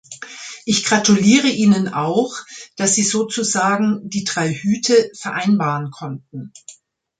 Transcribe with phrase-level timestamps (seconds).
[0.65, 2.33] Ich gratuliere Ihnen auch,
[2.75, 6.53] dass Sie sozusagen die drei Hüte vereinbaren konnten!